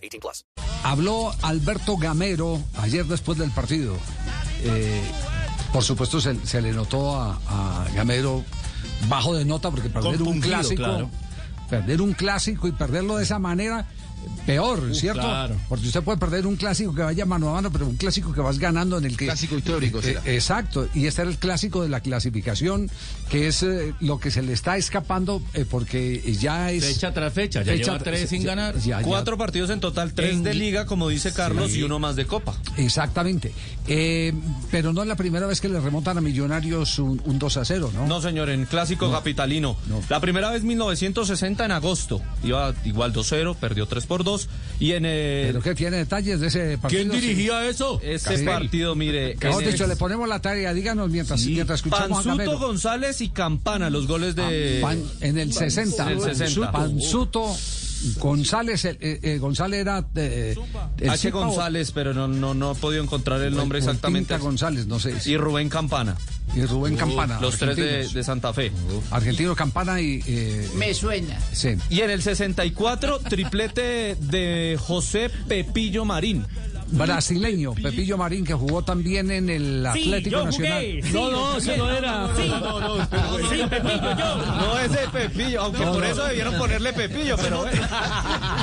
[0.00, 0.46] 18 plus.
[0.82, 3.96] Habló Alberto Gamero ayer después del partido.
[4.62, 5.02] Eh,
[5.72, 8.44] por supuesto se, se le notó a, a Gamero
[9.08, 11.10] bajo de nota porque perder un clásico, claro.
[11.68, 13.86] perder un clásico y perderlo de esa manera
[14.46, 15.20] peor, ¿cierto?
[15.22, 15.56] claro.
[15.68, 18.40] Porque usted puede perder un clásico que vaya mano a mano, pero un clásico que
[18.40, 19.26] vas ganando en el que...
[19.26, 20.22] Clásico histórico, Eh, será.
[20.26, 22.90] exacto, y este era el clásico de la clasificación,
[23.30, 26.84] que es eh, lo que se le está escapando eh, porque ya es...
[26.84, 28.74] Fecha tras fecha, ya Fecha lleva tres sin ya- ganar.
[28.78, 31.98] ya- ya- Cuatro partidos en total, tres En- de liga, como dice Carlos, y uno
[31.98, 32.54] más de copa.
[32.76, 33.52] Exactamente.
[33.86, 34.32] Eh,
[34.70, 37.64] pero no es la primera vez que le remontan a Millonarios un, un 2 a
[37.64, 38.06] 0, ¿no?
[38.06, 39.76] No, señor, en clásico capitalino.
[39.88, 40.00] No.
[40.08, 42.20] La primera vez 1960 en agosto.
[42.42, 44.48] Iba igual 2-0, perdió 3 por 2.
[44.80, 47.12] Y en el- ¿Pero qué tiene detalles de ese partido?
[47.12, 48.00] ¿Quién dirigía eso?
[48.02, 48.44] ese Castel.
[48.44, 49.36] partido, mire.
[49.40, 52.58] Mejor en el- dicho, le ponemos la tarea, díganos mientras, mientras escuchamos a Panzuto Gamero.
[52.58, 54.80] González y Campana, los goles de.
[54.82, 56.10] Pan- en el 60.
[56.10, 56.72] En el 60.
[56.72, 57.56] Panzuto
[58.18, 60.04] González, eh, eh, González era...
[60.14, 60.54] eh,
[60.98, 61.18] el H.
[61.18, 64.36] Zipa o- González, pero no, no, no he podido encontrar el nombre o exactamente.
[64.38, 65.14] González, no sé.
[65.26, 66.16] Y Rubén Campana.
[66.54, 67.38] Y Rubén Campana.
[67.40, 68.72] Los tres de, Santa Fe.
[69.10, 70.22] Argentino Campana y...
[70.26, 71.38] eh, Me suena.
[71.52, 71.76] sí.
[71.90, 76.44] Y en el 64, triplete de José Pepillo Marín.
[76.92, 80.84] Brasileño, Pepillo Marín, que jugó también en el Atlético Nacional.
[81.12, 82.28] no, no, ese no era.
[82.28, 82.96] No, no,
[83.50, 84.36] Sí, Pepillo, yo.
[84.56, 87.82] No es de Pepillo, aunque por eso debieron ponerle Pepillo, pero bueno.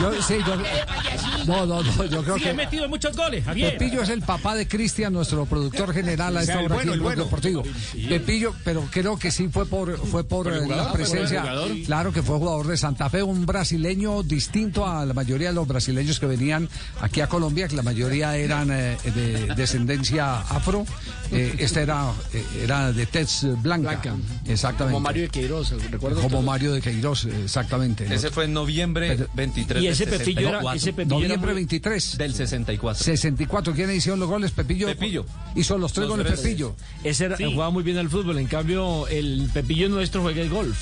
[0.00, 0.54] Yo, sí, yo-
[1.46, 3.72] no, no, no, yo creo Sí, he que metido en muchos goles, Javier.
[3.78, 7.16] Pepillo es el papá de Cristian, nuestro productor general a esta hora aquí en Blog
[7.16, 7.62] Deportivo.
[8.08, 11.44] Pepillo, pero creo que sí fue por fue por, eh, la presencia.
[11.86, 15.66] Claro que fue jugador de Santa Fe, un brasileño distinto a la mayoría de los
[15.66, 16.68] brasileños que venían
[17.00, 20.84] aquí a Colombia, que la mayoría eran eh, de descendencia afro.
[21.32, 24.00] Eh, este era eh, era de tez blanca.
[24.46, 24.92] Exactamente.
[24.94, 26.20] Como Mario de Queiroz, recuerdo.
[26.20, 28.12] Como Mario de Queiroz, exactamente.
[28.12, 30.72] Ese fue en noviembre Pero- 23 Y ese Pepillo era, 64.
[30.76, 32.18] ese Pepillo muy- 23.
[32.18, 33.04] Del 64.
[33.04, 33.72] 64.
[33.74, 34.50] ¿Quién hicieron los goles?
[34.52, 34.86] Pepillo.
[34.86, 35.24] Pepillo.
[35.54, 36.40] Hizo los tres Los goles tres.
[36.40, 36.74] Pepillo.
[37.04, 38.38] ese era- jugaba muy bien al fútbol.
[38.38, 40.76] En cambio, el Pepillo nuestro juega el golf.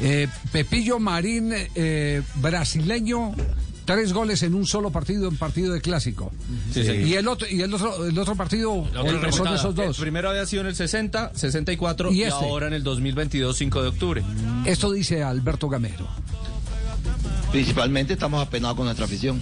[0.00, 3.32] Eh, Pepillo Marín, eh, brasileño,
[3.84, 6.32] tres goles en un solo partido, en partido de clásico.
[6.72, 7.06] Sí, señor.
[7.06, 9.98] Y el otro, y el otro, el otro partido, el- son esos El dos.
[9.98, 12.34] primero había sido en el 60, 64 ¿Y y, este?
[12.44, 14.22] ahora en el 2022, 5 de octubre.
[14.64, 16.08] Esto dice Alberto Gamero.
[17.52, 19.40] Principalmente estamos apenados con nuestra afición.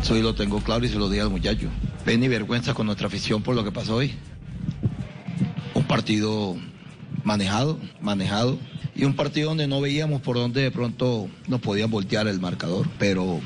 [0.00, 1.68] Eso lo tengo claro y se lo digo al muchacho.
[2.04, 4.12] Pena y vergüenza con nuestra afición por lo que pasó hoy.
[5.74, 6.56] Un partido
[7.24, 8.58] manejado, manejado.
[8.94, 12.88] Y un partido donde no veíamos por dónde de pronto nos podían voltear el marcador.
[12.98, 13.40] Pero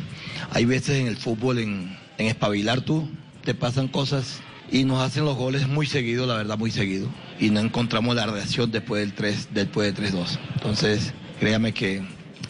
[0.53, 3.09] hay veces en el fútbol, en, en espabilar tú,
[3.45, 4.41] te pasan cosas
[4.71, 7.09] y nos hacen los goles muy seguido, la verdad, muy seguido.
[7.41, 10.39] Y no encontramos la reacción después del 3, después del 3-2.
[10.55, 12.03] Entonces, créame que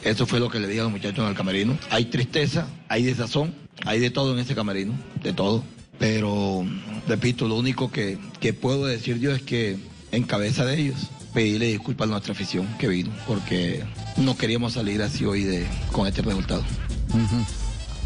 [0.05, 1.78] eso fue lo que le dije a los muchachos en el camerino.
[1.91, 5.64] Hay tristeza, hay desazón, hay de todo en ese camerino, de todo.
[5.98, 6.64] Pero,
[7.06, 9.76] repito, lo único que, que puedo decir yo es que
[10.12, 13.84] en cabeza de ellos, pedirle disculpas a nuestra afición que vino, porque
[14.16, 16.64] no queríamos salir así hoy de, con este resultado.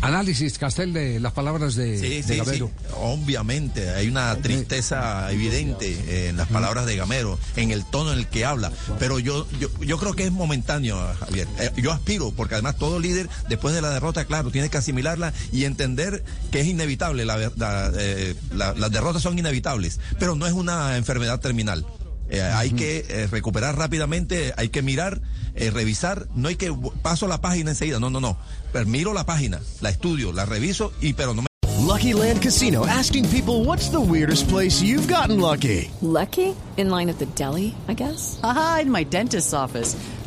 [0.06, 2.36] Análisis, Castel, de las palabras de, Sí, de sí, sí.
[2.36, 2.70] Gamero.
[2.96, 8.26] Obviamente, hay una tristeza evidente en las palabras de Gamero, en el tono en el
[8.28, 8.70] que habla.
[8.98, 11.48] Pero yo, yo, yo creo que es momentáneo, Javier.
[11.58, 15.32] Eh, yo aspiro, porque además todo líder, después de la derrota, claro, tiene que asimilarla
[15.52, 17.24] y entender que es inevitable.
[17.24, 17.38] La,
[17.98, 21.86] eh, la- las derrotas son inevitables, pero no es una enfermedad terminal.
[22.30, 25.20] Eh, hay que eh, recuperar rápidamente, hay que mirar,
[25.54, 28.38] eh, revisar, no hay que paso la página enseguida, no, no, no.
[28.72, 31.48] Pero miro la página, la estudio, la reviso y pero no me
[31.84, 35.90] Lucky Land Casino asking people what's the weirdest place you've gotten lucky?
[36.00, 36.56] Lucky?
[36.76, 38.40] In line at the deli, I guess?
[38.42, 39.94] Aha, in my dentist's office.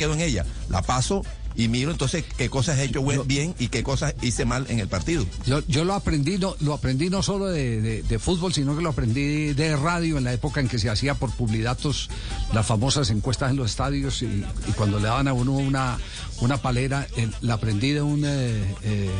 [0.00, 1.22] Quedo en ella, la paso
[1.56, 4.88] y miro entonces qué cosas he hecho bien y qué cosas hice mal en el
[4.88, 5.26] partido.
[5.44, 8.88] Yo, yo lo aprendí no, lo aprendí no solo de, de, fútbol, sino que lo
[8.88, 12.08] aprendí de radio en la época en que se hacía por publidatos
[12.54, 14.42] las famosas encuestas en los estadios y,
[14.74, 15.98] cuando le daban a uno una,
[16.40, 17.06] una palera,
[17.42, 19.10] la aprendí de un eh, eh,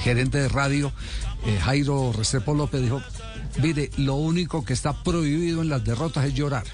[0.00, 0.92] gerente de radio,
[1.44, 3.02] eh, Jairo Restrepo López, dijo,
[3.60, 6.64] mire, lo único que está prohibido en las derrotas es llorar.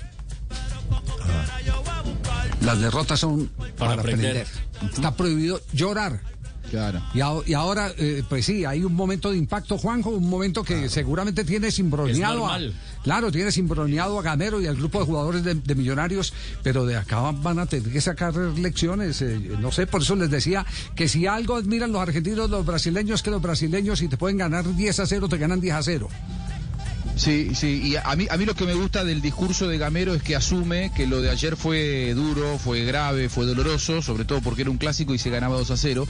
[2.66, 3.48] Las derrotas son
[3.78, 4.44] para, aprender.
[4.92, 6.20] Está prohibido llorar.
[6.68, 7.00] Claro.
[7.14, 11.44] Y, ahora, eh, pues sí, hay un momento de impacto, Juanjo, un momento que seguramente
[11.44, 12.58] tiene simbroneado a,
[13.04, 16.32] claro, tiene simbroneado a Gamero y al grupo de jugadores de, Millonarios,
[16.64, 20.28] pero de acá van a tener que sacar lecciones, eh, no sé, por eso les
[20.28, 20.66] decía
[20.96, 24.74] que si algo admiran los argentinos, los brasileños, que los brasileños si te pueden ganar
[24.74, 26.08] 10 a 0, te ganan 10 a 0.
[27.16, 30.14] Sí, sí, y a mí, a mí lo que me gusta del discurso de Gamero
[30.14, 34.42] es que asume que lo de ayer fue duro, fue grave, fue doloroso, sobre todo
[34.42, 36.06] porque era un clásico y se ganaba 2 a 0,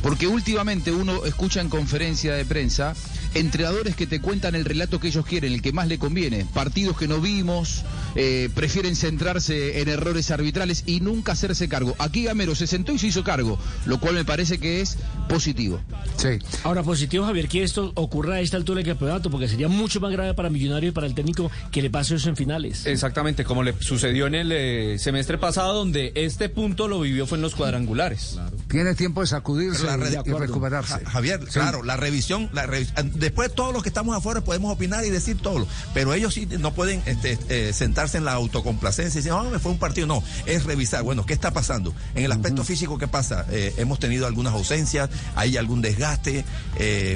[0.00, 2.94] porque últimamente uno escucha en conferencia de prensa
[3.34, 6.96] entrenadores que te cuentan el relato que ellos quieren, el que más le conviene, partidos
[6.96, 7.82] que no vimos,
[8.14, 11.96] eh, prefieren centrarse en errores arbitrales y nunca hacerse cargo.
[11.98, 14.98] Aquí Gamero se sentó y se hizo cargo, lo cual me parece que es
[15.28, 15.80] positivo.
[16.16, 16.38] Sí.
[16.62, 20.12] Ahora, positivo, Javier, que esto ocurra a esta altura del campeonato, porque sería mucho más
[20.12, 22.84] grave para para Millonario y para el técnico que le pase eso en finales.
[22.84, 27.38] Exactamente, como le sucedió en el eh, semestre pasado, donde este punto lo vivió fue
[27.38, 28.38] en los cuadrangulares.
[28.74, 31.04] Tiene tiempo de sacudirse y, recuperarse.
[31.04, 32.66] Javier, claro, la revisión, la
[33.04, 36.74] después todos los que estamos afuera podemos opinar y decir todo, pero ellos sí no
[36.74, 40.08] pueden este, eh, sentarse en la autocomplacencia y decir, no, me fue un partido.
[40.08, 41.94] No, es revisar, bueno, ¿qué está pasando?
[42.16, 43.46] En el aspecto físico, ¿qué pasa?
[43.52, 46.44] Eh, hemos tenido algunas ausencias, hay algún desgaste,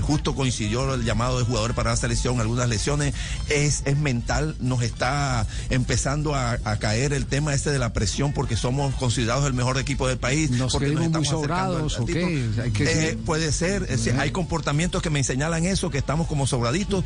[0.03, 3.15] justo coincidió el llamado de jugadores para la selección, algunas lesiones,
[3.49, 8.57] es, es mental, nos está empezando a, caer el tema este de la presión porque
[8.57, 10.53] somos considerados el mejor equipo del país.
[10.53, 12.51] Nos porque nos estamos muy sobrados, ¿o qué?
[12.81, 17.05] Eh, puede ser, hay comportamientos que me señalan eso, que estamos como sobraditos,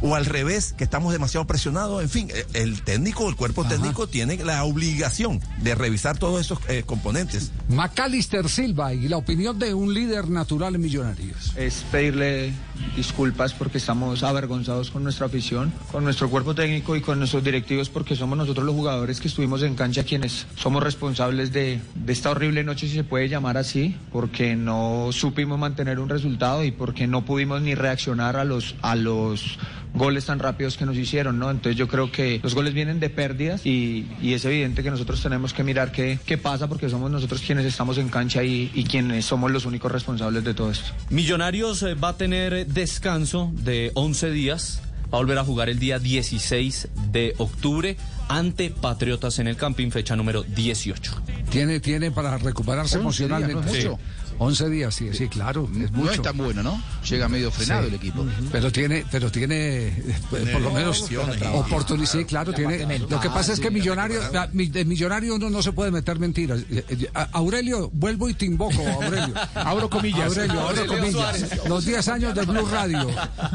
[0.00, 2.02] o al revés, que estamos demasiado presionados.
[2.02, 6.58] En fin, eh, el técnico, el cuerpo técnico tiene la obligación de revisar todos esos
[6.68, 7.52] eh, componentes.
[7.68, 11.52] Macalister Silva y la opinión de un líder natural en Millonarios.
[11.56, 12.52] Es pedirle
[12.96, 17.88] disculpas porque estamos avergonzados con nuestra afición, con nuestro cuerpo técnico y con nuestros directivos
[17.88, 22.64] porque somos nosotros los jugadores que estuvimos en cancha quienes somos responsables de, esta horrible
[22.64, 23.81] noche, si se puede llamar así,
[24.12, 28.96] porque no supimos mantener un resultado y porque no pudimos ni reaccionar a los, a
[28.96, 29.58] los
[29.94, 31.50] goles tan rápidos que nos hicieron, ¿no?
[31.50, 35.52] Entonces yo creo que los goles vienen de pérdidas y, es evidente que nosotros tenemos
[35.52, 39.26] que mirar qué, qué pasa porque somos nosotros quienes estamos en cancha y, y quienes
[39.26, 40.92] somos los únicos responsables de todo esto.
[41.10, 44.82] Millonarios eh, va a tener descanso de 11 días.
[45.12, 47.98] Va a volver a jugar el día 16 de octubre
[48.32, 51.22] ante Patriotas en el Camping, fecha número 18.
[51.50, 53.90] Tiene, tiene para recuperarse emocionalmente.
[54.38, 55.68] 11 días, sí, sí, claro.
[55.80, 56.82] Es no es tan bueno, ¿no?
[57.08, 58.26] Llega medio frenado el equipo.
[58.50, 61.08] Pero tiene, pero tiene, eh, por lo menos
[61.54, 62.10] oportunidad.
[62.10, 62.98] Sí, claro, tiene.
[62.98, 64.20] Lo que pasa es que millonario,
[64.52, 66.60] de millonario uno no se puede meter mentiras.
[66.70, 69.34] Eh, eh, Aurelio, vuelvo y te invoco, Aurelio.
[69.54, 70.26] Abro comillas.
[70.26, 71.66] Aurelio, abro comillas.
[71.68, 73.08] Los 10 años de Blue Radio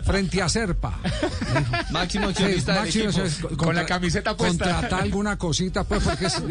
[0.05, 0.99] frente a Serpa.
[1.91, 2.85] Máximo accionista
[3.57, 4.66] Con la camiseta puesta.
[4.73, 6.41] Contratar alguna cosita, pues, porque sí,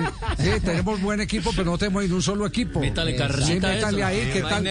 [0.64, 2.80] tenemos buen equipo, pero no tenemos ni un solo equipo.
[2.80, 4.06] Métale carrera.
[4.06, 4.64] ahí ¿qué tal?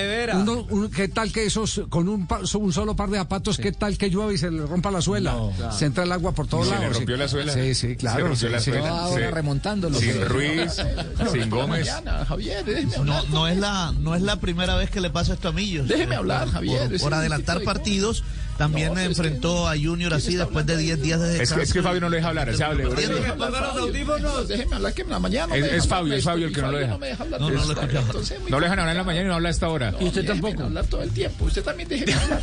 [0.95, 2.27] ¿Qué tal que esos, con un,
[2.59, 5.35] un solo par de zapatos, qué tal que llueve y se le rompa la suela?
[5.71, 6.83] Se entra el agua por todos lados.
[6.83, 7.53] Se le rompió la suela.
[7.53, 8.35] Sí, sí, claro.
[8.35, 8.99] Se rompió la suela.
[9.01, 9.97] Ahora remontándolo.
[9.99, 10.81] Sin Ruiz,
[11.31, 11.89] sin Gómez.
[13.03, 15.87] no, no, es la, no es la primera vez que le pasa esto a Millos.
[15.87, 16.99] Déjeme hablar, Javier.
[16.99, 18.23] Por, adelantar partidos.
[18.57, 21.61] También enfrentó a Junior así después de 10 días de descanso.
[21.63, 22.55] Es que, Fabio no le deja hablar.
[22.55, 22.85] Se hable.
[22.85, 25.55] Déjeme hablar que en la mañana.
[25.55, 26.97] Es, Fabio, es Fabio el que no lo deja.
[26.97, 28.05] No, no lo escuchaba.
[28.49, 29.93] No le dejan hablar en la mañana y no habla a esta hora.
[29.99, 30.63] Y usted tampoco.
[30.63, 31.45] hablar todo el tiempo.
[31.45, 32.41] Usted también deje hablar.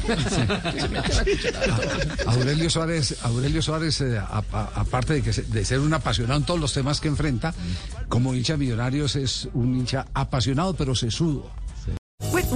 [2.26, 6.72] Aurelio Suárez, Aurelio Suárez eh, aparte de, que, de ser un apasionado en todos los
[6.72, 7.54] temas que enfrenta,
[8.08, 11.50] como hincha millonarios es un hincha apasionado pero sesudo.